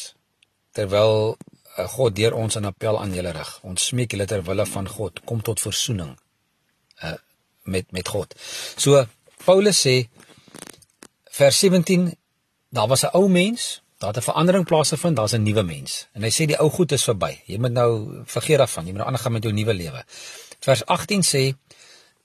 Terwyl 0.77 1.33
uh, 1.33 1.87
God 1.95 2.15
deur 2.19 2.35
ons 2.37 2.57
'n 2.57 2.69
appel 2.69 2.99
aan 3.01 3.13
julle 3.17 3.33
rig. 3.33 3.51
Ons 3.63 3.87
smeek 3.89 4.13
julle 4.13 4.27
ter 4.29 4.43
wille 4.45 4.65
van 4.65 4.87
God, 4.87 5.23
kom 5.25 5.41
tot 5.41 5.59
verzoening 5.59 6.13
uh 7.03 7.17
met 7.63 7.91
met 7.91 8.07
God. 8.07 8.35
So 8.77 9.05
Paulus 9.45 9.79
sê 9.87 10.09
vers 11.31 11.59
17, 11.59 12.11
daar 12.69 12.87
was 12.87 13.03
'n 13.03 13.15
ou 13.17 13.29
mens, 13.29 13.81
daar 13.97 14.13
het 14.13 14.17
'n 14.17 14.29
verandering 14.29 14.65
plaasgevind, 14.65 15.15
daar's 15.15 15.33
'n 15.33 15.43
nuwe 15.43 15.63
mens. 15.63 16.07
En 16.13 16.23
hy 16.23 16.29
sê 16.29 16.45
die 16.45 16.59
ou 16.59 16.69
goed 16.69 16.91
is 16.91 17.03
verby. 17.03 17.41
Jy 17.45 17.57
moet 17.57 17.71
nou 17.71 18.21
vergeet 18.25 18.57
daarvan, 18.57 18.85
jy 18.85 18.91
moet 18.91 19.01
nou 19.01 19.11
aangaan 19.11 19.31
met 19.31 19.43
jou 19.43 19.53
nuwe 19.53 19.73
lewe. 19.73 20.05
Vers 20.59 20.85
18 20.85 21.23
sê 21.23 21.55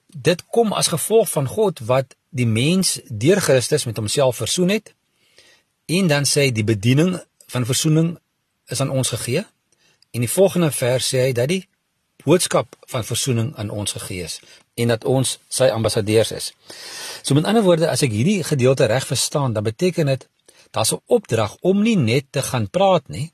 dit 0.06 0.46
kom 0.46 0.72
as 0.72 0.88
gevolg 0.88 1.28
van 1.30 1.46
God 1.46 1.78
wat 1.78 2.14
die 2.28 2.46
mens 2.46 3.00
deur 3.08 3.40
Christus 3.40 3.84
met 3.84 3.96
homself 3.96 4.36
versoen 4.36 4.68
het 4.68 4.94
En 5.88 6.06
dan 6.06 6.26
sê 6.28 6.48
hy 6.48 6.52
die 6.52 6.66
bediening 6.68 7.14
van 7.48 7.64
verzoening 7.64 8.10
is 8.68 8.80
aan 8.84 8.90
ons 8.92 9.08
gegee. 9.08 9.44
En 10.12 10.20
die 10.20 10.28
volgende 10.28 10.68
vers 10.70 11.06
sê 11.14 11.22
hy 11.22 11.30
dat 11.32 11.48
die 11.48 11.62
boodskap 12.26 12.76
van 12.92 13.06
verzoening 13.08 13.54
aan 13.56 13.70
ons 13.72 13.96
gegee 13.96 14.26
is 14.26 14.40
en 14.78 14.92
dat 14.92 15.06
ons 15.08 15.38
sy 15.48 15.70
ambassadeurs 15.72 16.30
is. 16.36 16.50
So 17.22 17.34
met 17.34 17.48
ander 17.48 17.64
woorde, 17.64 17.88
as 17.88 18.04
ek 18.04 18.12
hierdie 18.12 18.44
gedeelte 18.44 18.86
reg 18.86 19.06
verstaan, 19.08 19.56
dan 19.56 19.64
beteken 19.64 20.12
dit 20.12 20.28
daar's 20.76 20.92
'n 20.92 21.00
opdrag 21.06 21.56
om 21.60 21.82
nie 21.82 21.96
net 21.96 22.28
te 22.30 22.42
gaan 22.42 22.68
praat 22.70 23.08
nie, 23.08 23.32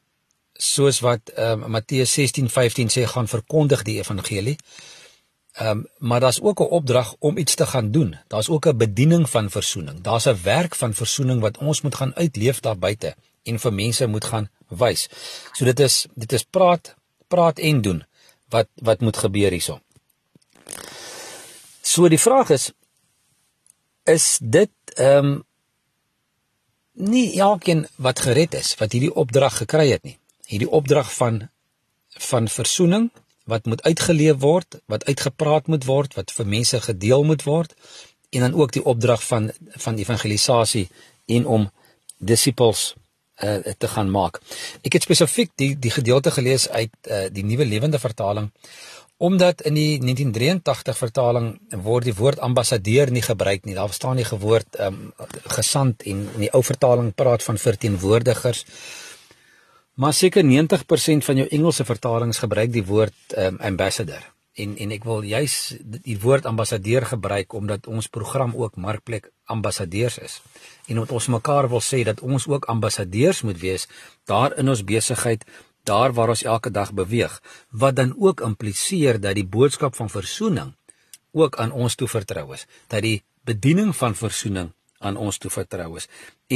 soos 0.55 1.01
wat 1.01 1.33
um, 1.37 1.67
Matteus 1.75 2.15
16:15 2.15 2.95
sê 2.95 3.05
gaan 3.05 3.29
verkondig 3.29 3.83
die 3.83 3.99
evangelie. 3.99 4.57
Ehm 5.55 5.69
um, 5.69 5.87
maar 5.99 6.21
daar's 6.21 6.41
ook 6.41 6.61
'n 6.61 6.63
opdrag 6.79 7.15
om 7.19 7.37
iets 7.37 7.55
te 7.55 7.67
gaan 7.67 7.91
doen. 7.91 8.17
Daar's 8.27 8.49
ook 8.49 8.67
'n 8.67 8.77
bediening 8.77 9.31
van 9.31 9.51
verzoening. 9.51 10.01
Daar's 10.01 10.27
'n 10.27 10.43
werk 10.43 10.75
van 10.75 10.95
verzoening 10.95 11.41
wat 11.41 11.59
ons 11.59 11.81
moet 11.81 11.95
gaan 11.95 12.15
uitleef 12.15 12.61
daar 12.61 12.79
buite 12.79 13.17
en 13.43 13.59
vir 13.59 13.73
mense 13.73 14.07
moet 14.07 14.25
gaan 14.25 14.51
wys. 14.69 15.09
So 15.53 15.65
dit 15.65 15.81
is 15.81 16.07
dit 16.15 16.33
is 16.33 16.43
praat, 16.43 16.95
praat 17.29 17.59
en 17.59 17.81
doen 17.81 18.05
wat 18.49 18.69
wat 18.75 19.01
moet 19.01 19.17
gebeur 19.17 19.51
hierso. 19.51 19.81
So 21.81 22.09
die 22.09 22.21
vraag 22.21 22.51
is 22.51 22.73
is 24.03 24.39
dit 24.43 24.71
ehm 24.95 25.25
um, 25.25 25.45
nie 26.93 27.41
elkeen 27.41 27.87
wat 27.97 28.19
gered 28.19 28.55
is 28.55 28.75
wat 28.75 28.93
hierdie 28.93 29.15
opdrag 29.15 29.57
gekry 29.57 29.91
het 29.91 30.03
nie. 30.03 30.19
Hierdie 30.47 30.71
opdrag 30.71 31.15
van 31.15 31.49
van 32.09 32.49
verzoening 32.49 33.11
wat 33.45 33.67
moet 33.67 33.83
uitgeleef 33.83 34.41
word, 34.41 34.79
wat 34.87 35.05
uitgepraat 35.05 35.67
moet 35.67 35.85
word, 35.85 36.15
wat 36.15 36.33
vir 36.33 36.47
mense 36.47 36.81
gedeel 36.81 37.25
moet 37.25 37.45
word 37.45 37.75
en 38.35 38.41
dan 38.41 38.55
ook 38.55 38.73
die 38.73 38.85
opdrag 38.85 39.23
van 39.27 39.51
van 39.87 39.97
evangelisasie 40.01 40.89
en 41.27 41.47
om 41.47 41.71
disippels 42.19 42.95
uh, 43.43 43.59
te 43.79 43.89
gaan 43.89 44.11
maak. 44.11 44.41
Ek 44.83 44.97
het 44.99 45.07
spesifiek 45.07 45.53
die 45.61 45.75
die 45.79 45.93
gedeelte 45.95 46.31
gelees 46.35 46.69
uit 46.69 46.93
uh, 47.07 47.27
die 47.31 47.45
nuwe 47.45 47.65
lewende 47.65 47.99
vertaling 47.99 48.51
omdat 49.17 49.63
in 49.63 49.77
die 49.79 49.99
1983 50.03 50.97
vertaling 50.99 51.47
word 51.87 52.09
die 52.09 52.17
woord 52.19 52.41
ambassadeur 52.43 53.13
nie 53.15 53.23
gebruik 53.23 53.65
nie. 53.65 53.77
Daar 53.79 53.93
staan 53.95 54.19
nie 54.19 54.27
gewoord 54.27 54.79
um, 54.83 55.13
gesant 55.55 56.03
en 56.03 56.25
in 56.35 56.47
die 56.47 56.51
ou 56.53 56.63
vertaling 56.67 57.13
praat 57.15 57.43
van 57.47 57.59
verteenwoordigers. 57.59 58.65
Maar 59.95 60.13
seker 60.13 60.43
90% 60.43 61.23
van 61.23 61.37
jou 61.37 61.49
Engelse 61.49 61.85
vertalings 61.85 62.39
gebruik 62.43 62.73
die 62.73 62.85
woord 62.85 63.37
um, 63.39 63.61
ambassador. 63.63 64.23
En 64.55 64.77
en 64.79 64.91
ek 64.95 65.05
wil 65.07 65.23
juis 65.27 65.55
die 65.83 66.17
woord 66.23 66.47
ambassadeur 66.47 67.07
gebruik 67.07 67.55
omdat 67.55 67.87
ons 67.87 68.11
program 68.11 68.55
ook 68.59 68.77
markplek 68.77 69.31
ambassadeurs 69.51 70.19
is. 70.19 70.41
En 70.87 70.99
omdat 70.99 71.15
ons 71.15 71.31
mekaar 71.37 71.69
wil 71.71 71.83
sê 71.83 72.03
dat 72.07 72.23
ons 72.27 72.47
ook 72.51 72.67
ambassadeurs 72.71 73.43
moet 73.43 73.59
wees 73.63 73.87
daar 74.31 74.59
in 74.59 74.69
ons 74.69 74.85
besigheid, 74.85 75.47
daar 75.87 76.13
waar 76.13 76.35
ons 76.35 76.43
elke 76.43 76.71
dag 76.71 76.93
beweeg, 76.93 77.39
wat 77.71 77.97
dan 77.97 78.15
ook 78.19 78.41
impliseer 78.41 79.21
dat 79.21 79.35
die 79.39 79.47
boodskap 79.47 79.95
van 79.95 80.11
verzoening 80.11 80.75
ook 81.31 81.59
aan 81.59 81.73
ons 81.73 81.95
toe 81.95 82.09
vertrou 82.09 82.53
is, 82.55 82.67
dat 82.89 83.03
die 83.03 83.23
bediening 83.47 83.95
van 83.97 84.15
verzoening 84.15 84.73
aan 85.05 85.17
ons 85.17 85.39
toe 85.39 85.51
vertrou 85.51 85.97
is 86.01 86.09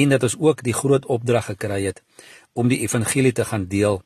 en 0.02 0.14
dat 0.14 0.22
ons 0.22 0.36
ook 0.38 0.62
die 0.66 0.76
groot 0.76 1.06
opdrag 1.06 1.50
gekry 1.52 1.82
het 1.84 2.02
om 2.52 2.68
die 2.68 2.80
evangelie 2.86 3.32
te 3.32 3.44
gaan 3.44 3.68
deel 3.68 4.02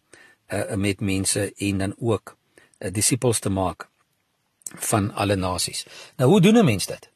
uh, 0.53 0.75
met 0.75 1.01
mense 1.01 1.53
en 1.57 1.79
dan 1.79 1.95
ook 1.99 2.35
uh, 2.35 2.91
disippels 2.91 3.39
te 3.39 3.51
maak 3.51 3.89
van 4.73 5.11
alle 5.15 5.37
nasies. 5.37 5.85
Nou 6.17 6.31
hoe 6.31 6.41
doen 6.41 6.59
'n 6.59 6.65
mens 6.65 6.87
dit? 6.87 7.11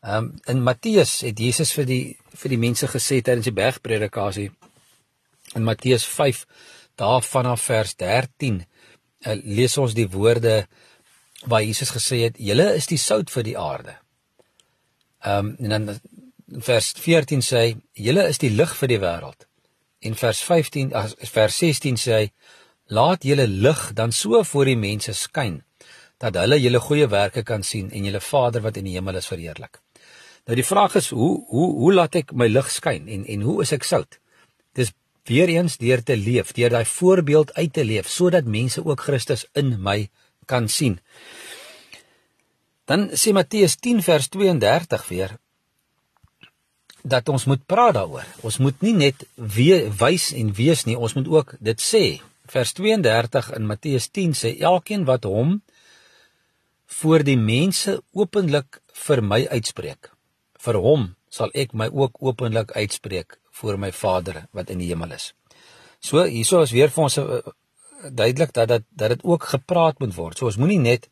Ehm 0.00 0.24
um, 0.24 0.34
in 0.44 0.62
Matteus 0.62 1.20
het 1.20 1.38
Jesus 1.38 1.72
vir 1.72 1.86
die 1.86 2.16
vir 2.40 2.48
die 2.48 2.58
mense 2.58 2.86
gesê 2.86 3.22
tydens 3.22 3.48
die 3.48 3.56
bergpredikasie 3.56 4.50
in 5.54 5.64
Matteus 5.64 6.06
5 6.06 6.46
daar 6.94 7.22
vanaf 7.22 7.62
vers 7.62 7.96
13 7.96 8.60
uh, 8.60 8.64
eh, 9.20 9.38
lees 9.44 9.76
ons 9.78 9.94
die 9.94 10.08
woorde 10.08 10.66
waar 11.44 11.62
Jesus 11.62 11.90
gesê 11.90 12.22
het 12.26 12.36
julle 12.38 12.74
is 12.74 12.86
die 12.86 12.98
sout 12.98 13.30
vir 13.30 13.42
die 13.42 13.58
aarde. 13.58 13.96
Ehm 15.24 15.46
um, 15.46 15.56
en 15.58 15.68
dan 15.86 16.00
vers 16.46 16.92
14 17.02 17.42
sê 17.42 17.60
hy 17.60 17.70
julle 18.06 18.26
is 18.30 18.38
die 18.38 18.52
lig 18.54 18.72
vir 18.78 18.92
die 18.92 19.00
wêreld. 19.02 19.46
En 20.06 20.14
vers 20.14 20.42
15 20.46 20.92
as 20.94 21.16
vers 21.32 21.56
16 21.62 21.98
sê 21.98 22.18
hy 22.20 22.26
laat 22.94 23.24
julle 23.26 23.46
lig 23.46 23.92
dan 23.98 24.12
so 24.12 24.42
voor 24.44 24.70
die 24.70 24.78
mense 24.78 25.14
skyn 25.14 25.62
dat 26.22 26.36
hulle 26.40 26.58
julle 26.60 26.80
goeie 26.80 27.08
werke 27.12 27.42
kan 27.42 27.64
sien 27.66 27.90
en 27.90 28.06
julle 28.06 28.22
Vader 28.22 28.62
wat 28.64 28.78
in 28.78 28.86
die 28.88 28.94
hemel 28.94 29.18
is 29.18 29.28
verheerlik. 29.28 29.80
Nou 30.46 30.54
die 30.56 30.64
vraag 30.64 30.94
is 31.00 31.10
hoe 31.10 31.32
hoe 31.50 31.66
hoe 31.80 31.92
laat 31.92 32.14
ek 32.22 32.32
my 32.32 32.46
lig 32.48 32.70
skyn 32.70 33.08
en 33.08 33.26
en 33.26 33.42
hoe 33.42 33.60
is 33.62 33.72
ek 33.74 33.84
sout? 33.84 34.20
Dis 34.72 34.94
weer 35.26 35.50
eens 35.50 35.76
deur 35.82 36.02
te 36.02 36.16
leef, 36.16 36.52
deur 36.54 36.70
daai 36.70 36.86
voorbeeld 36.86 37.52
uit 37.56 37.72
te 37.72 37.84
leef 37.84 38.08
sodat 38.08 38.46
mense 38.46 38.84
ook 38.84 39.02
Christus 39.08 39.44
in 39.54 39.74
my 39.82 40.06
kan 40.46 40.68
sien. 40.68 41.00
Dan 42.86 43.10
sê 43.18 43.34
Matteus 43.34 43.74
10 43.82 44.04
vers 44.06 44.28
32 44.30 45.08
weer 45.10 45.34
dat 47.06 47.28
ons 47.30 47.44
moet 47.46 47.62
praat 47.66 47.94
daaroor. 47.94 48.26
Ons 48.46 48.58
moet 48.58 48.80
nie 48.82 48.94
net 48.96 49.26
wys 49.36 50.32
en 50.34 50.50
wees 50.56 50.84
nie, 50.88 50.96
ons 50.98 51.14
moet 51.14 51.28
ook 51.30 51.54
dit 51.62 51.82
sê. 51.82 52.04
Vers 52.50 52.72
32 52.78 53.50
in 53.58 53.66
Matteus 53.66 54.08
10 54.10 54.34
sê 54.38 54.54
elkeen 54.58 55.06
wat 55.06 55.26
hom 55.28 55.60
voor 57.00 57.24
die 57.26 57.38
mense 57.38 57.98
openlik 58.14 58.80
vir 59.06 59.22
my 59.22 59.40
uitspreek, 59.50 60.10
vir 60.62 60.78
hom 60.82 61.10
sal 61.30 61.50
ek 61.54 61.74
my 61.76 61.88
ook 61.92 62.18
openlik 62.24 62.72
uitspreek 62.72 63.38
voor 63.60 63.78
my 63.78 63.90
Vader 63.92 64.46
wat 64.56 64.70
in 64.72 64.80
die 64.82 64.88
hemel 64.90 65.12
is. 65.16 65.32
So 66.00 66.22
hierso 66.24 66.62
is 66.64 66.74
weer 66.74 66.92
vir 66.92 67.06
ons 67.06 67.18
uh, 67.18 67.40
duidelik 68.10 68.54
dat 68.54 68.68
dat 68.68 68.86
dat 68.90 69.16
dit 69.16 69.24
ook 69.24 69.48
gepraat 69.52 70.00
moet 70.00 70.14
word. 70.14 70.38
So 70.38 70.50
ons 70.50 70.58
moenie 70.60 70.80
net 70.80 71.08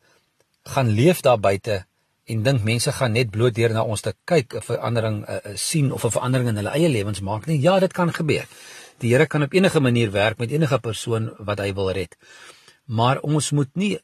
gaan 0.65 0.89
leef 0.97 1.21
daar 1.21 1.39
buite 1.39 1.83
en 2.25 2.43
dink 2.43 2.63
mense 2.63 2.91
gaan 2.91 3.13
net 3.13 3.29
bloot 3.31 3.55
deur 3.55 3.73
na 3.73 3.83
ons 3.83 4.01
te 4.01 4.13
kyk 4.25 4.55
'n 4.55 4.61
verandering 4.61 5.17
uh, 5.29 5.55
sien 5.55 5.91
of 5.91 6.05
'n 6.05 6.11
verandering 6.11 6.49
in 6.49 6.55
hulle 6.55 6.73
eie 6.73 6.89
lewens 6.89 7.21
maak 7.21 7.45
nie. 7.45 7.61
Ja, 7.61 7.79
dit 7.79 7.93
kan 7.93 8.13
gebeur. 8.13 8.45
Die 8.99 9.11
Here 9.13 9.27
kan 9.27 9.43
op 9.43 9.53
enige 9.53 9.79
manier 9.79 10.11
werk 10.11 10.37
met 10.37 10.51
enige 10.51 10.79
persoon 10.79 11.33
wat 11.39 11.59
hy 11.59 11.73
wil 11.73 11.91
red. 11.91 12.15
Maar 12.85 13.19
ons 13.19 13.51
moet 13.51 13.69
nie 13.75 13.99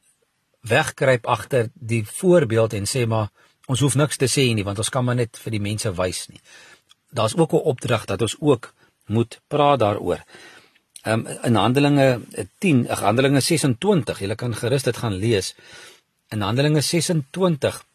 wegkruip 0.61 1.25
agter 1.25 1.69
die 1.73 2.03
voorbeeld 2.05 2.73
en 2.73 2.85
sê 2.85 3.07
maar 3.07 3.29
ons 3.67 3.79
hoef 3.79 3.95
niks 3.95 4.17
te 4.17 4.27
sê 4.27 4.53
nie 4.53 4.63
want 4.63 4.77
ons 4.77 4.89
kan 4.89 5.05
maar 5.05 5.15
net 5.15 5.37
vir 5.37 5.51
die 5.51 5.61
mense 5.61 5.91
wys 5.95 6.27
nie 6.29 6.41
daar's 7.11 7.35
ook 7.35 7.51
'n 7.53 7.55
opdrag 7.55 8.05
dat 8.05 8.21
ons 8.21 8.35
ook 8.39 8.73
moet 9.05 9.41
praat 9.47 9.79
daaroor. 9.79 10.23
Um, 11.03 11.27
in 11.27 11.55
Handelinge 11.55 12.21
10, 12.57 12.89
ag 12.89 12.99
Handelinge 12.99 13.39
26, 13.39 14.19
jy 14.19 14.35
kan 14.35 14.55
gerus 14.55 14.83
dit 14.83 14.97
gaan 14.97 15.13
lees. 15.13 15.55
In 16.29 16.41
Handelinge 16.41 16.81
26 16.81 17.85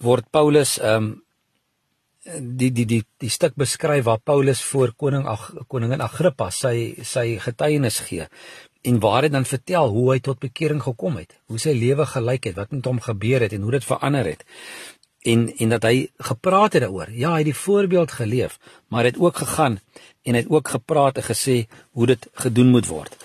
word 0.00 0.30
Paulus 0.30 0.78
ehm 0.78 1.04
um, 1.04 1.16
die 2.38 2.68
die 2.72 2.84
die 2.84 3.04
die 3.16 3.30
stuk 3.32 3.54
beskryf 3.56 4.04
waar 4.04 4.20
Paulus 4.20 4.60
voor 4.62 4.92
koning 4.92 5.24
ag 5.26 5.46
koningin 5.68 6.02
Agrippa 6.04 6.50
sy 6.52 7.00
sy 7.02 7.38
getuienis 7.40 8.00
gee 8.04 8.26
en 8.82 9.00
waar 9.00 9.24
hy 9.24 9.30
dan 9.32 9.48
vertel 9.48 9.88
hoe 9.94 10.12
hy 10.12 10.18
tot 10.20 10.38
bekering 10.40 10.80
gekom 10.82 11.16
het, 11.18 11.32
hoe 11.50 11.58
sy 11.58 11.72
lewe 11.74 12.06
gelyk 12.06 12.50
het, 12.50 12.56
wat 12.56 12.70
met 12.72 12.86
hom 12.86 13.00
gebeur 13.02 13.42
het 13.42 13.52
en 13.52 13.64
hoe 13.66 13.74
dit 13.74 13.84
verander 13.84 14.28
het 14.28 14.44
en 15.32 15.48
en 15.56 15.68
dat 15.74 15.82
hy 15.82 16.08
gepraat 16.30 16.72
het 16.72 16.82
daaroor. 16.82 17.10
Ja, 17.10 17.32
hy 17.32 17.42
het 17.42 17.50
die 17.50 17.62
voorbeeld 17.64 18.12
geleef, 18.12 18.58
maar 18.88 19.02
hy 19.02 19.12
het 19.12 19.20
ook 19.20 19.36
gegaan 19.36 19.80
en 20.22 20.34
hy 20.34 20.42
het 20.44 20.50
ook 20.50 20.68
gepraat 20.68 21.18
en 21.18 21.26
gesê 21.26 21.56
hoe 21.92 22.06
dit 22.06 22.28
gedoen 22.44 22.70
moet 22.70 22.86
word. 22.86 23.16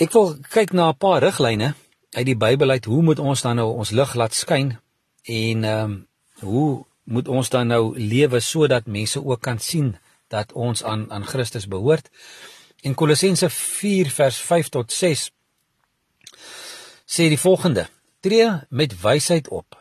Ek 0.00 0.12
wil 0.12 0.36
kyk 0.48 0.72
na 0.72 0.90
'n 0.90 0.96
paar 0.96 1.22
riglyne 1.22 1.74
uit 2.16 2.26
die 2.26 2.36
Bybel 2.36 2.70
uit 2.70 2.84
hoe 2.84 3.02
moet 3.02 3.18
ons 3.18 3.42
dan 3.42 3.56
nou 3.56 3.72
ons 3.74 3.90
lig 3.90 4.14
laat 4.14 4.34
skyn 4.34 4.78
en 5.22 5.64
ehm 5.64 5.90
um, 5.90 6.06
hoe 6.40 6.84
moet 7.04 7.28
ons 7.28 7.48
dan 7.48 7.66
nou 7.66 7.98
lewe 7.98 8.40
sodat 8.40 8.86
mense 8.86 9.24
ook 9.24 9.40
kan 9.42 9.58
sien 9.58 9.96
dat 10.28 10.52
ons 10.52 10.84
aan 10.84 11.10
aan 11.12 11.26
Christus 11.26 11.66
behoort. 11.68 12.10
In 12.80 12.94
Kolossense 12.94 13.50
4 13.50 14.10
vers 14.10 14.36
5 14.40 14.68
tot 14.68 14.92
6 14.92 15.30
sê 17.04 17.28
die 17.28 17.38
volgende: 17.38 17.88
Tree 18.20 18.50
met 18.68 19.00
wysheid 19.00 19.48
op 19.48 19.78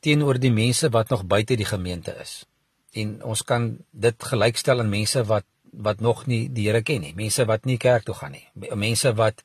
teenoor 0.00 0.38
die 0.38 0.52
mense 0.52 0.90
wat 0.94 1.08
nog 1.08 1.24
buite 1.26 1.56
die 1.56 1.66
gemeente 1.66 2.14
is. 2.20 2.44
En 2.92 3.22
ons 3.24 3.42
kan 3.42 3.78
dit 3.90 4.24
gelykstel 4.24 4.80
aan 4.80 4.92
mense 4.92 5.24
wat 5.24 5.46
wat 5.70 6.00
nog 6.00 6.26
nie 6.26 6.48
die 6.52 6.64
Here 6.66 6.80
ken 6.82 7.02
nie, 7.04 7.14
mense 7.14 7.44
wat 7.44 7.66
nie 7.68 7.76
kerk 7.76 8.06
toe 8.06 8.14
gaan 8.16 8.32
nie, 8.32 8.46
mense 8.74 9.12
wat 9.14 9.42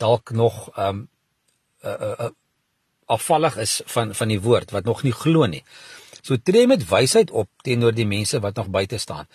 dalk 0.00 0.30
nog 0.30 0.70
um 0.78 1.08
uh, 1.84 1.92
uh, 1.92 2.14
uh, 2.18 2.30
afvallig 3.08 3.56
is 3.64 3.80
van 3.94 4.14
van 4.14 4.28
die 4.28 4.40
woord, 4.40 4.70
wat 4.76 4.84
nog 4.84 5.02
nie 5.02 5.14
glo 5.16 5.46
nie. 5.46 5.64
So 6.22 6.36
tree 6.36 6.66
met 6.66 6.86
wysheid 6.88 7.30
op 7.30 7.48
teenoor 7.64 7.94
die 7.96 8.06
mense 8.06 8.40
wat 8.44 8.56
nog 8.56 8.68
buite 8.74 8.98
staan. 8.98 9.28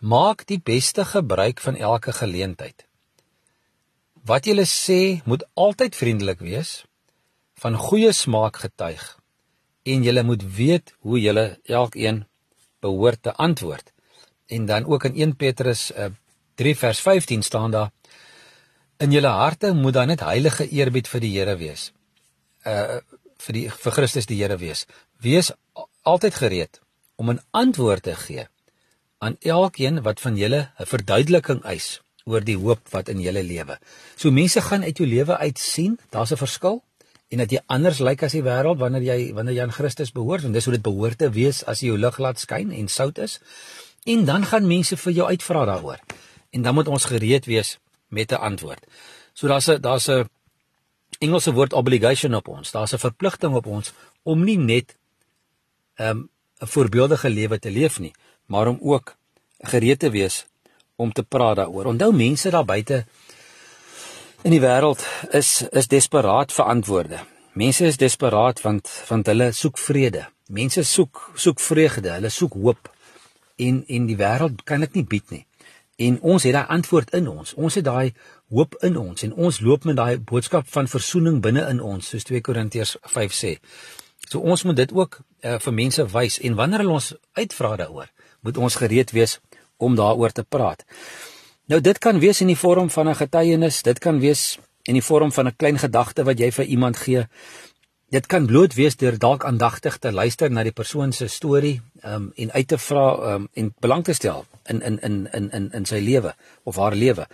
Maak 0.00 0.46
die 0.46 0.58
beste 0.58 1.04
gebruik 1.04 1.60
van 1.60 1.76
elke 1.76 2.12
geleentheid. 2.12 2.86
Wat 4.26 4.46
jy 4.46 4.64
sê 4.66 5.22
moet 5.24 5.44
altyd 5.54 5.96
vriendelik 5.98 6.42
wees, 6.42 6.82
van 7.62 7.78
goeie 7.78 8.12
smaak 8.12 8.58
getuig 8.64 9.02
en 9.82 10.04
julle 10.06 10.22
moet 10.22 10.42
weet 10.56 10.94
hoe 11.06 11.20
julle 11.20 11.46
elkeen 11.66 12.24
behoort 12.82 13.22
te 13.22 13.34
antwoord. 13.34 13.92
En 14.46 14.66
dan 14.66 14.86
ook 14.86 15.04
in 15.04 15.14
1 15.14 15.36
Petrus 15.36 15.90
uh, 15.90 16.10
3 16.54 16.76
vers 16.76 17.00
15 17.00 17.42
staan 17.42 17.70
daar 17.70 17.90
in 19.02 19.10
julle 19.10 19.32
harte 19.34 19.72
moet 19.74 19.94
daar 19.94 20.06
net 20.06 20.20
heilige 20.20 20.68
eerbied 20.68 21.08
vir 21.10 21.20
die 21.20 21.32
Here 21.38 21.56
wees. 21.58 21.90
Uh 22.64 23.00
vir 23.42 23.56
die 23.56 23.66
vir 23.68 23.92
Christus 23.96 24.28
die 24.30 24.38
Here 24.38 24.56
wees. 24.58 24.86
Wees 25.18 25.50
altyd 26.06 26.34
gereed 26.34 26.80
om 27.16 27.30
'n 27.30 27.40
antwoord 27.50 28.02
te 28.02 28.14
gee 28.14 28.46
aan 29.18 29.36
elkeen 29.40 30.02
wat 30.02 30.20
van 30.20 30.36
julle 30.36 30.70
'n 30.78 30.86
verduideliking 30.86 31.62
eis 31.64 32.00
oor 32.24 32.40
die 32.40 32.56
hoop 32.56 32.88
wat 32.90 33.08
in 33.08 33.20
julle 33.20 33.42
lewe. 33.42 33.78
So 34.16 34.30
mense 34.30 34.60
gaan 34.60 34.82
uit 34.82 34.96
jou 34.96 35.08
lewe 35.08 35.36
uit 35.38 35.58
sien, 35.58 35.98
daar's 36.10 36.32
'n 36.32 36.36
verskil 36.36 36.82
en 37.28 37.38
dat 37.38 37.50
jy 37.50 37.60
anders 37.66 37.98
lyk 37.98 38.22
as 38.22 38.32
die 38.32 38.42
wêreld 38.42 38.78
wanneer 38.78 39.02
jy 39.02 39.32
wanneer 39.34 39.54
jy 39.54 39.62
aan 39.62 39.72
Christus 39.72 40.12
behoort 40.12 40.44
en 40.44 40.52
dis 40.52 40.64
hoe 40.64 40.74
dit 40.74 40.82
behoort 40.82 41.18
te 41.18 41.30
wees 41.30 41.64
as 41.64 41.80
jy 41.80 41.86
jou 41.86 41.98
lig 41.98 42.18
laat 42.18 42.38
skyn 42.38 42.70
en 42.70 42.88
sout 42.88 43.18
is. 43.18 43.40
En 44.04 44.24
dan 44.24 44.44
gaan 44.44 44.66
mense 44.66 44.96
vir 44.96 45.12
jou 45.12 45.26
uitvra 45.28 45.64
daaroor. 45.64 46.00
En 46.50 46.62
dan 46.62 46.74
moet 46.74 46.88
ons 46.88 47.04
gereed 47.04 47.46
wees 47.46 47.78
met 48.08 48.32
'n 48.32 48.34
antwoord. 48.34 48.86
So 49.32 49.48
daar's 49.48 49.68
'n 49.68 49.80
daar's 49.80 50.08
'n 50.08 50.28
Engelse 51.22 51.52
woord 51.54 51.72
obligation 51.78 52.34
op 52.34 52.48
ons. 52.48 52.70
Daar's 52.74 52.92
'n 52.92 52.98
verpligting 52.98 53.54
op 53.54 53.66
ons 53.66 53.92
om 54.22 54.44
nie 54.44 54.58
net 54.58 54.96
'n 55.98 56.06
um, 56.06 56.28
voorbeeldige 56.58 57.30
lewe 57.30 57.58
te 57.58 57.70
leef 57.70 57.98
nie, 57.98 58.14
maar 58.46 58.66
om 58.66 58.78
ook 58.80 59.16
gereed 59.58 59.98
te 59.98 60.10
wees 60.10 60.46
om 60.96 61.12
te 61.12 61.22
praat 61.22 61.56
daaroor. 61.56 61.84
Onthou 61.84 62.12
mense 62.12 62.50
daar 62.50 62.64
buite 62.64 63.04
in 64.42 64.50
die 64.50 64.60
wêreld 64.60 65.02
is 65.30 65.62
is 65.70 65.88
desperaat 65.88 66.52
vir 66.52 66.64
antwoorde. 66.64 67.18
Mense 67.52 67.86
is 67.86 67.96
desperaat 67.96 68.60
want 68.60 68.90
want 69.08 69.26
hulle 69.26 69.52
soek 69.52 69.78
vrede. 69.78 70.26
Mense 70.48 70.82
soek 70.82 71.30
soek 71.34 71.60
vreugde, 71.60 72.10
hulle 72.10 72.28
soek 72.28 72.52
hoop. 72.52 72.90
En 73.56 73.84
en 73.86 74.06
die 74.06 74.16
wêreld 74.16 74.64
kan 74.64 74.80
dit 74.80 74.94
nie 74.94 75.04
bied 75.04 75.30
nie. 75.30 75.44
En 76.02 76.18
ons 76.20 76.42
het 76.42 76.54
daai 76.56 76.66
antwoord 76.76 77.12
in 77.18 77.28
ons. 77.30 77.54
Ons 77.54 77.78
het 77.78 77.84
daai 77.86 78.14
hoop 78.50 78.76
in 78.86 78.96
ons 78.98 79.22
en 79.26 79.34
ons 79.34 79.60
loop 79.60 79.84
met 79.88 79.96
daai 79.96 80.18
boodskap 80.18 80.68
van 80.74 80.88
verzoening 80.90 81.40
binne 81.44 81.64
in 81.70 81.80
ons, 81.80 82.08
soos 82.08 82.26
2 82.28 82.40
Korintiërs 82.44 82.96
5 83.14 83.36
sê. 83.36 83.52
So 84.28 84.40
ons 84.40 84.64
moet 84.64 84.76
dit 84.76 84.92
ook 84.96 85.20
uh, 85.20 85.58
vir 85.58 85.76
mense 85.76 86.06
wys 86.14 86.38
en 86.40 86.56
wanneer 86.58 86.84
hulle 86.84 86.98
ons 86.98 87.12
uitvra 87.38 87.76
daaroor, 87.82 88.10
moet 88.40 88.58
ons 88.58 88.78
gereed 88.80 89.12
wees 89.14 89.38
om 89.82 89.96
daaroor 89.98 90.34
te 90.34 90.44
praat. 90.44 90.84
Nou 91.70 91.80
dit 91.80 91.98
kan 92.02 92.18
wees 92.22 92.42
in 92.42 92.50
die 92.50 92.58
vorm 92.58 92.90
van 92.90 93.08
'n 93.08 93.20
getuienis, 93.22 93.82
dit 93.82 93.98
kan 93.98 94.18
wees 94.20 94.58
in 94.88 94.94
die 94.94 95.04
vorm 95.04 95.32
van 95.32 95.46
'n 95.46 95.56
klein 95.56 95.78
gedagte 95.78 96.24
wat 96.24 96.38
jy 96.38 96.50
vir 96.50 96.64
iemand 96.64 96.96
gee. 96.96 97.26
Dit 98.12 98.26
kan 98.28 98.44
bloot 98.44 98.74
wees 98.76 98.98
deur 99.00 99.14
dalk 99.16 99.44
aandagtig 99.48 99.94
te 99.98 100.10
luister 100.12 100.50
na 100.52 100.60
die 100.66 100.74
persoon 100.76 101.14
se 101.16 101.30
storie 101.32 101.78
um, 102.04 102.26
en 102.36 102.50
uit 102.52 102.66
te 102.68 102.76
vra 102.76 103.04
um, 103.34 103.46
en 103.56 103.70
belang 103.80 104.02
te 104.04 104.12
stel 104.12 104.44
in 104.68 104.82
in 104.84 104.98
in 105.00 105.14
in 105.32 105.46
in 105.56 105.70
in 105.78 105.86
sy 105.88 106.00
lewe 106.04 106.34
of 106.68 106.76
haar 106.76 106.92
lewe. 106.92 107.24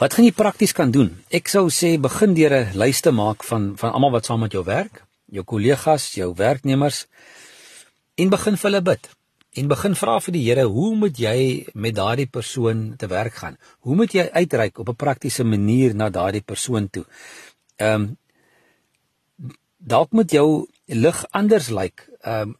Wat 0.00 0.16
gaan 0.16 0.24
jy 0.24 0.32
prakties 0.32 0.72
kan 0.72 0.94
doen? 0.96 1.10
Ek 1.28 1.52
sou 1.52 1.66
sê 1.68 1.98
begin 2.00 2.32
deur 2.38 2.54
'n 2.56 2.78
lys 2.80 3.04
te 3.04 3.12
maak 3.12 3.44
van 3.44 3.74
van 3.76 3.92
almal 3.92 4.14
wat 4.16 4.24
saam 4.24 4.40
met 4.40 4.56
jou 4.56 4.64
werk, 4.64 5.04
jou 5.28 5.44
kollegas, 5.44 6.14
jou 6.16 6.32
werknemers 6.36 7.04
en 8.16 8.32
begin 8.32 8.56
vir 8.56 8.70
hulle 8.70 8.82
bid. 8.82 9.10
En 9.52 9.68
begin 9.68 9.94
vra 9.94 10.20
vir 10.20 10.32
die 10.32 10.44
Here, 10.48 10.64
hoe 10.64 10.96
moet 10.96 11.18
jy 11.18 11.66
met 11.74 11.94
daardie 11.94 12.26
persoon 12.26 12.94
te 12.96 13.06
werk 13.06 13.34
gaan? 13.34 13.58
Hoe 13.80 13.94
moet 13.94 14.12
jy 14.12 14.30
uitreik 14.32 14.78
op 14.78 14.88
'n 14.88 14.96
praktiese 14.96 15.44
manier 15.44 15.94
na 15.94 16.08
daardie 16.08 16.40
persoon 16.40 16.88
toe? 16.88 17.04
Ehm 17.76 18.00
um, 18.00 18.16
dalk 19.82 20.12
moet 20.12 20.30
jou 20.30 20.66
lig 20.86 21.24
anders 21.30 21.68
lyk 21.68 21.78
like, 21.80 22.18
ehm 22.22 22.48
um, 22.48 22.58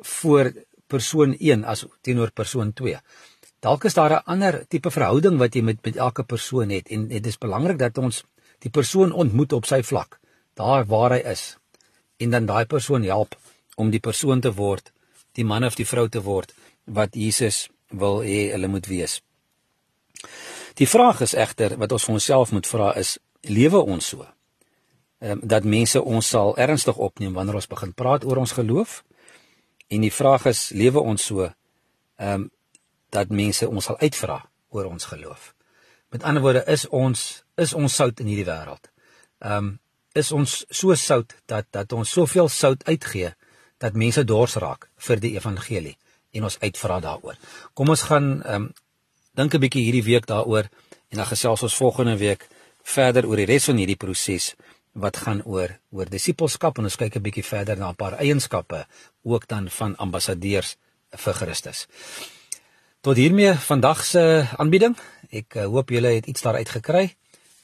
voor 0.00 0.52
persoon 0.86 1.34
1 1.38 1.64
as 1.64 1.84
teenoor 2.06 2.30
persoon 2.30 2.72
2. 2.72 2.98
Dalk 3.60 3.84
is 3.84 3.94
daar 3.94 4.12
'n 4.12 4.22
ander 4.24 4.66
tipe 4.68 4.90
verhouding 4.90 5.38
wat 5.38 5.54
jy 5.54 5.62
met 5.62 5.78
met 5.82 5.96
elke 5.96 6.22
persoon 6.22 6.70
het 6.70 6.88
en 6.88 7.08
dit 7.08 7.26
is 7.26 7.38
belangrik 7.38 7.78
dat 7.78 7.98
ons 7.98 8.24
die 8.58 8.70
persoon 8.70 9.12
ontmoet 9.12 9.52
op 9.52 9.64
sy 9.64 9.82
vlak, 9.82 10.20
daar 10.54 10.86
waar 10.86 11.10
hy 11.10 11.18
is. 11.18 11.56
En 12.16 12.30
dan 12.30 12.46
daai 12.46 12.66
persoon 12.66 13.02
help 13.02 13.36
om 13.76 13.90
die 13.90 14.00
persoon 14.00 14.40
te 14.40 14.52
word, 14.52 14.92
die 15.32 15.44
man 15.44 15.64
of 15.64 15.74
die 15.74 15.86
vrou 15.86 16.08
te 16.08 16.22
word 16.22 16.54
wat 16.84 17.14
Jesus 17.14 17.68
wil 17.88 18.20
hê 18.20 18.50
hulle 18.50 18.68
moet 18.68 18.86
wees. 18.86 19.22
Die 20.74 20.88
vraag 20.88 21.20
is 21.20 21.34
egter 21.34 21.76
wat 21.76 21.92
ons 21.92 22.04
vir 22.04 22.14
onsself 22.14 22.52
moet 22.52 22.66
vra 22.66 22.94
is, 22.94 23.18
lewe 23.42 23.78
ons 23.78 24.06
so? 24.06 24.26
Um, 25.18 25.40
dat 25.42 25.64
mense 25.64 25.98
ons 26.02 26.28
sal 26.28 26.52
ernstig 26.56 26.96
opneem 26.96 27.32
wanneer 27.34 27.56
ons 27.58 27.66
begin 27.66 27.90
praat 27.92 28.24
oor 28.24 28.38
ons 28.38 28.52
geloof? 28.54 29.02
En 29.90 30.00
die 30.00 30.12
vraag 30.14 30.44
is, 30.46 30.68
lewe 30.70 31.00
ons 31.00 31.24
so 31.24 31.42
ehm 31.42 32.34
um, 32.34 32.50
dat 33.10 33.30
mense 33.32 33.64
ons 33.68 33.84
sal 33.84 33.96
uitvra 33.98 34.36
oor 34.68 34.84
ons 34.84 35.04
geloof. 35.04 35.54
Met 36.12 36.22
ander 36.22 36.42
woorde, 36.42 36.62
is 36.66 36.86
ons 36.88 37.44
is 37.56 37.72
ons 37.74 37.94
sout 37.94 38.20
in 38.20 38.30
hierdie 38.30 38.46
wêreld. 38.46 38.90
Ehm 39.38 39.56
um, 39.56 39.78
is 40.14 40.32
ons 40.32 40.64
so 40.70 40.94
sout 40.94 41.34
dat 41.46 41.66
dat 41.70 41.92
ons 41.92 42.10
soveel 42.10 42.48
sout 42.48 42.84
uitgee 42.84 43.34
dat 43.78 43.94
mense 43.94 44.24
dors 44.24 44.54
raak 44.54 44.88
vir 45.08 45.20
die 45.22 45.34
evangelie 45.34 45.96
en 46.30 46.46
ons 46.46 46.58
uitvra 46.60 47.00
daaroor. 47.00 47.36
Kom 47.74 47.88
ons 47.88 48.06
gaan 48.10 48.42
ehm 48.42 48.54
um, 48.54 48.72
dink 49.34 49.54
'n 49.54 49.60
bietjie 49.60 49.82
hierdie 49.82 50.06
week 50.12 50.26
daaroor 50.26 50.70
en 51.10 51.16
dan 51.16 51.26
gesels 51.26 51.62
ons 51.62 51.74
volgende 51.74 52.16
week 52.16 52.48
verder 52.82 53.26
oor 53.26 53.36
die 53.36 53.50
res 53.50 53.64
van 53.64 53.76
hierdie 53.76 53.96
proses 53.96 54.54
wat 54.98 55.16
gaan 55.16 55.42
oor 55.44 55.78
oor 55.94 56.10
disippelskap 56.10 56.78
en 56.78 56.84
ons 56.84 56.96
kyk 56.96 57.16
'n 57.16 57.22
bietjie 57.22 57.44
verder 57.44 57.78
na 57.78 57.90
'n 57.90 57.94
paar 57.94 58.18
eienskappe 58.18 58.86
ook 59.22 59.48
dan 59.48 59.70
van 59.70 59.96
ambassadeurs 59.96 60.76
vir 61.10 61.34
Christus. 61.34 61.86
Tot 63.00 63.16
hiermee 63.16 63.54
vandag 63.54 64.04
se 64.04 64.46
aanbieding. 64.56 64.96
Ek 65.30 65.54
uh, 65.54 65.64
hoop 65.64 65.90
julle 65.90 66.08
het 66.08 66.26
iets 66.26 66.42
daaruit 66.42 66.68
gekry. 66.68 67.14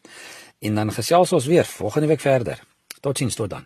en 0.59 0.75
dan 0.75 0.91
gesels 0.91 1.33
ons 1.33 1.45
weer 1.45 1.65
volgende 1.65 2.07
week 2.07 2.21
verder. 2.21 2.59
Totsiens 3.01 3.35
tot 3.35 3.49
dan. 3.49 3.65